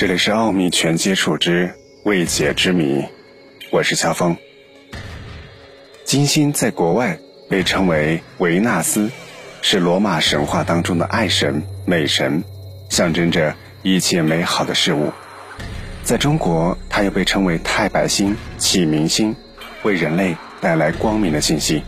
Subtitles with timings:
[0.00, 3.04] 这里是奥秘全接触之未解之谜，
[3.70, 4.34] 我是肖峰。
[6.06, 7.18] 金星在国外
[7.50, 9.10] 被称为维纳斯，
[9.60, 12.42] 是罗马神话当中的爱神、美神，
[12.88, 15.12] 象征着一切美好的事物。
[16.02, 19.36] 在中国，它又被称为太白星、启明星，
[19.82, 21.82] 为人类带来光明的信息。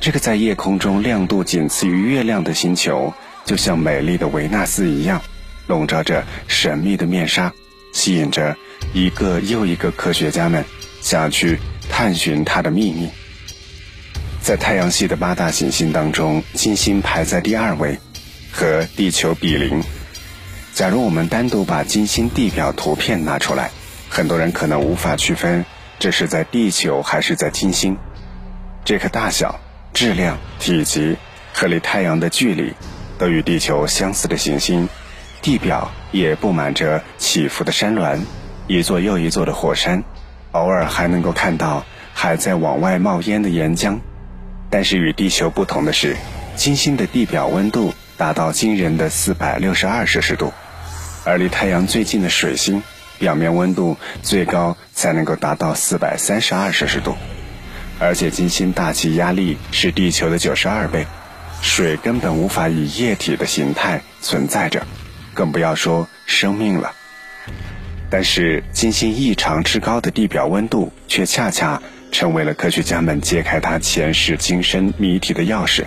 [0.00, 3.12] 这个在夜空中亮度仅次于月亮的星球，
[3.44, 5.22] 就像美丽的维纳斯一样。
[5.66, 7.52] 笼罩着神秘的面纱，
[7.92, 8.56] 吸引着
[8.92, 10.64] 一个又一个科学家们
[11.00, 11.58] 想去
[11.88, 13.08] 探寻它的秘密。
[14.40, 17.98] 在太阳系的八大行星当中，金星排在第二位，
[18.50, 19.82] 和地球比邻。
[20.74, 23.70] 假如我们单独把金星地表图片拿出来，
[24.08, 25.64] 很多人可能无法区分
[25.98, 27.96] 这是在地球还是在金星。
[28.84, 29.60] 这颗大小、
[29.94, 31.16] 质量、体积
[31.52, 32.72] 和离太阳的距离
[33.18, 34.88] 都与地球相似的行星。
[35.42, 38.24] 地表也布满着起伏的山峦，
[38.68, 40.04] 一座又一座的火山，
[40.52, 41.84] 偶尔还能够看到
[42.14, 43.98] 还在往外冒烟的岩浆。
[44.70, 46.16] 但是与地球不同的是，
[46.54, 50.52] 金星的地表温度达到惊人的四百六十二摄氏度，
[51.24, 52.82] 而离太阳最近的水星，
[53.18, 57.16] 表面温度最高才能够达到四百三十二摄氏度。
[57.98, 61.06] 而且金星大气压力是地球的九十二倍，
[61.60, 64.86] 水根本无法以液体的形态存在着。
[65.34, 66.92] 更不要说生命了。
[68.10, 71.80] 但是，金星异常之高的地表温度，却恰恰
[72.10, 75.84] 成为了科学家们揭开它前世今生谜题的钥匙。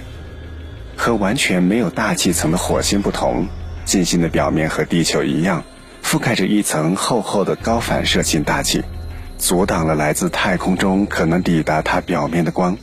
[0.98, 3.48] 和完全没有大气层的火星不同，
[3.84, 5.64] 金星的表面和地球一样，
[6.02, 8.82] 覆盖着一层厚厚的高反射性大气，
[9.38, 12.76] 阻挡了来自太空中可能抵达它表面的光。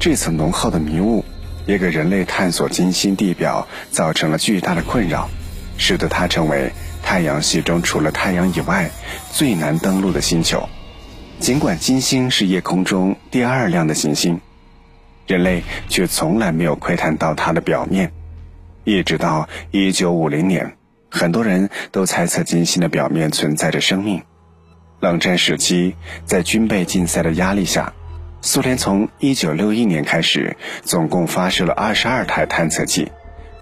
[0.00, 1.24] 这层浓厚的迷雾，
[1.66, 5.30] 也给人类探索金星地表造成了巨大的困扰。
[5.76, 6.72] 使得它成为
[7.02, 8.90] 太阳系中除了太阳以外
[9.32, 10.68] 最难登陆的星球。
[11.40, 14.40] 尽管金星是夜空中第二亮的行星，
[15.26, 18.12] 人类却从来没有窥探到它的表面。
[18.84, 20.76] 一直到1950年，
[21.10, 24.22] 很多人都猜测金星的表面存在着生命。
[25.00, 27.92] 冷战时期，在军备竞赛的压力下，
[28.40, 33.10] 苏联从1961年开始，总共发射了22台探测器，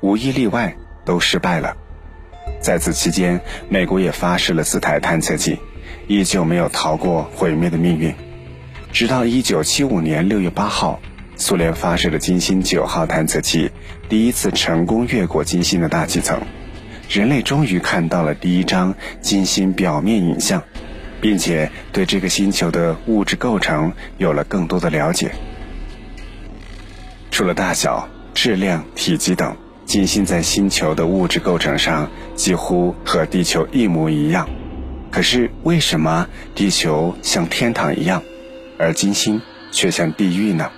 [0.02, 1.76] 无一例外都失败了。
[2.62, 5.58] 在此期间，美国也发射了四台探测器，
[6.06, 8.14] 依旧没有逃过毁灭的命运。
[8.92, 11.00] 直到1975年6月8号，
[11.36, 13.70] 苏联发射的金星九号探测器
[14.08, 16.40] 第一次成功越过金星的大气层，
[17.10, 20.62] 人类终于看到了第一张金星表面影像，
[21.20, 25.32] 并且对这个星球的物质构成有了更多的了解。
[27.32, 29.56] 除了大小、质量、体积等。
[29.92, 34.48] 金星在星球的物质构成上几乎和地球一模一样，
[35.10, 38.22] 可是为什么地球像天堂一样，
[38.78, 40.70] 而金星却像地狱呢？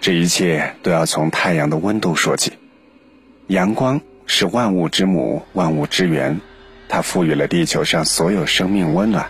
[0.00, 2.52] 这一切都要从太阳的温度说起。
[3.48, 6.40] 阳光是万物之母，万物之源，
[6.88, 9.26] 它赋予了地球上所有生命温暖。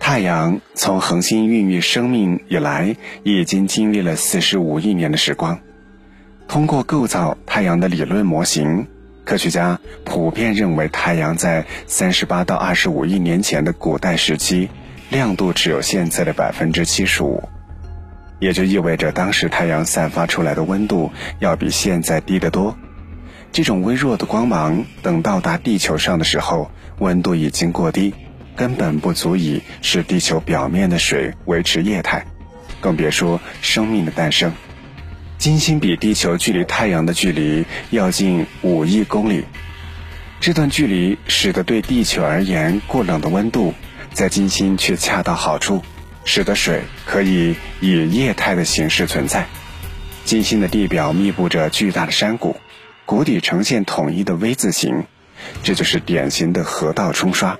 [0.00, 5.60] 太阳从恒星孕育生命以来，已经经历了四十五亿年的时光。
[6.48, 8.86] 通过构造太阳的理论模型，
[9.24, 14.70] 科学家普遍认为，太阳在三十八到二十五亿年前的古代时期，
[15.10, 17.42] 亮度只有现在的百分之七十五，
[18.38, 22.76] 也就意味着当时太阳散发出来的温度要比现在低得多。
[23.52, 28.14] 这种微弱的光芒等到达地球上的时候，温度已经过低，
[28.54, 32.24] 根本不足以使地球表面的水维持液态，
[32.80, 34.52] 更别说生命的诞生。
[35.38, 39.44] 金星比地球距离太阳的距离要近五亿公里，
[40.40, 43.74] 这段距离使得对地球而言过冷的温度，
[44.12, 45.82] 在金星却恰到好处，
[46.24, 49.46] 使得水可以以液态的形式存在。
[50.24, 52.56] 金星的地表密布着巨大的山谷，
[53.04, 55.04] 谷底呈现统一的 V 字形，
[55.62, 57.58] 这就是典型的河道冲刷。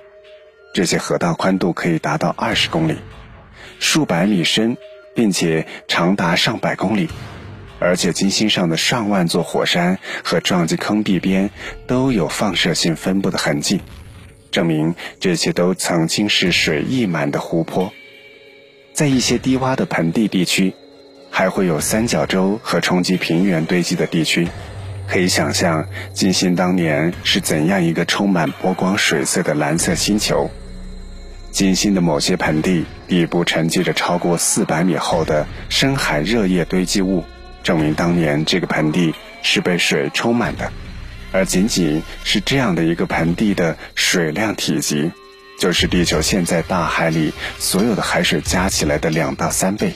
[0.74, 2.96] 这些河道宽度可以达到二十公里，
[3.78, 4.76] 数百米深，
[5.14, 7.08] 并且长达上百公里。
[7.78, 11.50] 而且金星上的上万座火山和撞击坑壁边
[11.86, 13.80] 都有放射性分布的痕迹，
[14.50, 17.92] 证明这些都曾经是水溢满的湖泊。
[18.92, 20.72] 在一些低洼的盆地地区，
[21.30, 24.48] 还会有三角洲和冲击平原堆积的地区。
[25.08, 30.50] 可以想象金星当年是怎样一个充满波光水色的蓝色星球。
[31.52, 37.22] 金星的某些盆地底部沉积着超过四百米厚的深海热液堆积物。
[37.66, 40.70] 证明当年这个盆地是被水充满的，
[41.32, 45.10] 而仅仅是这样的一个盆地的水量体积，
[45.58, 49.94] 就是地球现在大海里所有的海水加起来的两到三倍。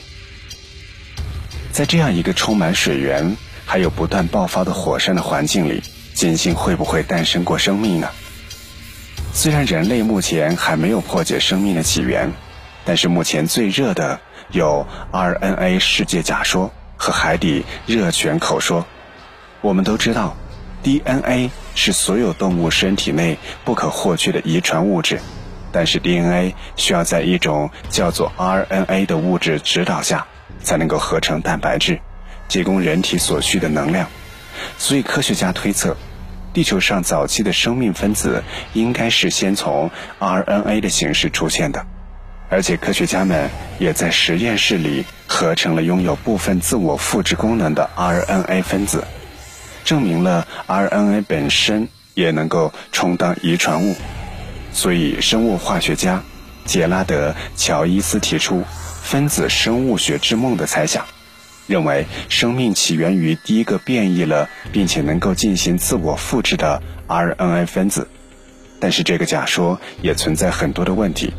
[1.71, 5.81] 在这样一个充满水源，还有不断爆发的火山的环境里，
[6.13, 8.09] 金星会不会诞生过生命呢？
[9.31, 12.33] 虽然人类目前还没有破解生命的起源，
[12.83, 14.19] 但是目前最热的
[14.51, 16.69] 有 RNA 世界假说
[17.01, 18.85] 和海底热泉口说。
[19.61, 20.37] 我们都知道
[20.83, 25.19] ，DNA 是所有动物身体内不可或缺的遗传物质，
[25.71, 30.27] 但是 DNA 需要在一种叫做 RNA 的物质指导下，
[30.61, 31.99] 才能够合成蛋白质，
[32.47, 34.07] 提供人体所需的能量。
[34.77, 35.97] 所以科学家推测。
[36.53, 38.43] 地球上早期的生命分子
[38.73, 39.89] 应该是先从
[40.19, 41.87] RNA 的形式出现的，
[42.51, 43.49] 而且科学家们
[43.79, 49.05] 也在实验室里合成了拥有部分自我复制功能的 RNA 分子，
[49.85, 53.95] 证明了 RNA 本身也能够充当遗传物。
[54.73, 56.21] 所以，生物化学家
[56.65, 58.63] 杰拉德·乔伊斯提出
[59.01, 61.05] “分子生物学之梦”的猜想。
[61.67, 68.09] 认为生命起源于第一个变异了并且能够进行自我复制的 RNA 分子，
[68.81, 71.33] 但是这个假说也存在很多的问题，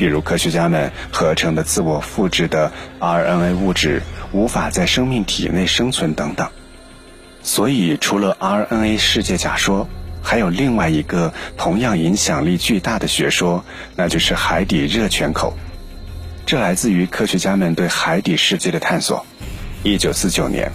[0.00, 4.00] 比如科学家们合成的自我复制的 RNA 物质
[4.32, 6.48] 无法在生命体内生存等等。
[7.42, 9.86] 所以，除了 RNA 世界假说，
[10.22, 13.62] 还有另外一个同样影响力巨大的学说，
[13.94, 15.54] 那就是海底热泉口。
[16.46, 19.26] 这来自于科学家们对海底世界的探索。
[19.82, 20.72] 一九四九年，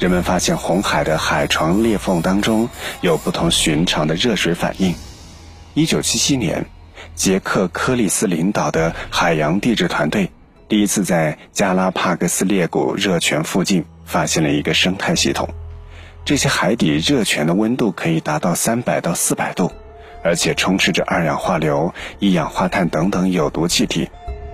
[0.00, 2.68] 人们发现红海的海床裂缝当中
[3.00, 4.92] 有不同寻常的热水反应。
[5.74, 6.66] 一九七七年，
[7.16, 10.30] 杰克·科利斯领导的海洋地质团队
[10.68, 15.48] 第一次在加拉帕戈斯裂谷热泉附近发现了一个生态系统。
[16.26, 19.72] 这些海底热泉的温度可以达到三百到四百度，
[20.22, 24.10] 而且充斥着二氧化硫、一氧化碳等等有毒气体，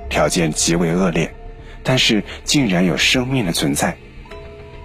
[0.09, 1.35] 条件极为恶劣。
[1.83, 3.97] 但是竟然有生命的存在，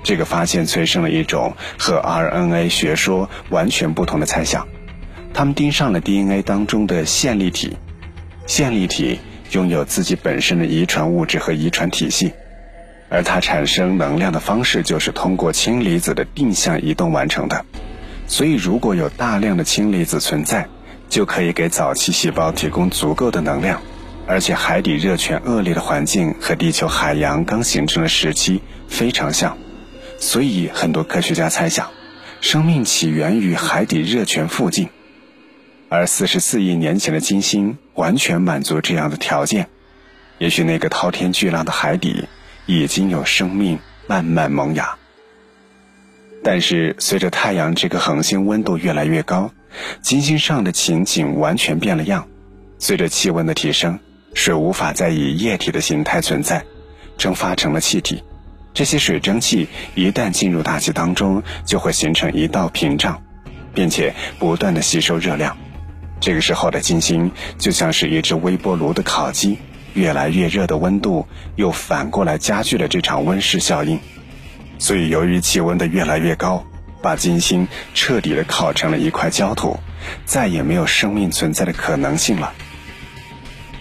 [0.01, 4.67] 这个发现催生了一种和 RNA 学说完全不同的猜想。
[5.37, 7.77] 他们盯上了 DNA 当中的线粒体，
[8.47, 9.19] 线粒体
[9.51, 12.33] 拥有自己本身的遗传物质和遗传体系，
[13.07, 17.63] 而它产生能量的方式就是通过氢离子的定向移动完成的。
[18.25, 20.67] 所以，如果有大量的氢离子存在，
[21.07, 23.79] 就可以给早期细胞提供足够的能量。
[24.25, 29.55] 而且海底热泉恶劣的环境和地球海洋刚形成的时期非常像，
[30.17, 31.91] 所以很多科学家猜想，
[32.41, 34.89] 生命起源于海底热泉附近，
[35.89, 39.67] 而四十四亿年前的金星完全满足这样的条件。
[40.37, 42.27] 也许那个滔天巨浪的海底
[42.65, 44.97] 已经有生命慢慢萌芽。
[46.43, 49.51] 但是随着太阳这个恒星温度越来越高，
[50.01, 52.27] 金星上的情景完全变了样。
[52.79, 53.99] 随着气温的提升。
[54.33, 56.63] 水无法再以液体的形态存在，
[57.17, 58.21] 蒸发成了气体。
[58.71, 63.19] 这些水蒸气一旦进入大气当中，就会形成一道屏障，
[63.73, 65.57] 并且不断的吸收热量。
[66.19, 69.59] 这个时候的金星就像是一只微波炉的烤鸡，
[69.93, 73.99] 越来越热的温度又反过来加剧了这场温室效应。
[74.79, 76.65] 所以，由于气温的越来越高，
[77.01, 79.79] 把金星彻底的烤成了一块焦土，
[80.25, 82.53] 再也没有生命存在的可能性了。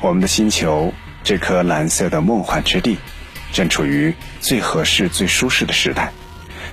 [0.01, 0.93] 我们的星球，
[1.25, 2.99] 这颗蓝色的梦幻之地，
[3.53, 6.13] 正处于最合适、最舒适的时代。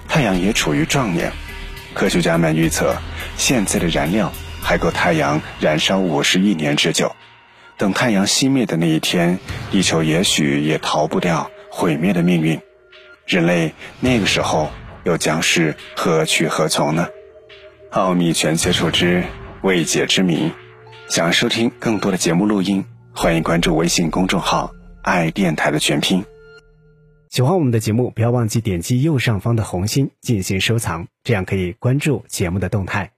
[0.07, 1.31] 太阳也处于壮年。
[1.93, 2.95] 科学家们预测，
[3.37, 4.31] 现在的燃料
[4.63, 7.15] 还够太阳燃烧五十亿年之久。
[7.77, 9.37] 等太阳熄灭的那一天，
[9.71, 12.59] 地球也许也逃不掉毁灭的命运。
[13.25, 14.71] 人类那个时候
[15.03, 17.07] 又将是何去何从呢？
[17.91, 19.23] 奥秘全接触之
[19.61, 20.51] 未解之谜。
[21.09, 22.85] 想收听更多的节目录音。
[23.15, 24.71] 欢迎关注微信公众号
[25.03, 26.25] “爱电台”的全拼。
[27.29, 33.13] 喜欢我们的节目，不要忘记点击右上方的红心进行收藏，这样可以关注节目的动态。